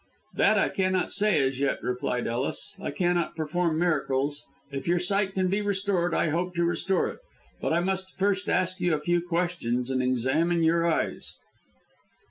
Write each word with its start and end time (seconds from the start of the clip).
"That 0.33 0.57
I 0.57 0.69
cannot 0.69 1.11
say 1.11 1.39
as 1.47 1.59
yet," 1.59 1.77
replied 1.83 2.25
Ellis. 2.25 2.73
"I 2.81 2.89
cannot 2.89 3.35
perform 3.35 3.77
miracles. 3.77 4.43
If 4.71 4.87
your 4.87 4.97
sight 4.97 5.35
can 5.35 5.47
be 5.47 5.61
restored, 5.61 6.11
I 6.15 6.29
hope 6.29 6.55
to 6.55 6.63
restore 6.65 7.07
it. 7.09 7.19
But 7.61 7.71
I 7.71 7.81
must 7.81 8.17
first 8.17 8.49
ask 8.49 8.81
you 8.81 8.95
a 8.95 8.99
few 8.99 9.21
questions 9.21 9.91
and 9.91 10.01
examine 10.01 10.63
your 10.63 10.87
eyes." 10.87 11.35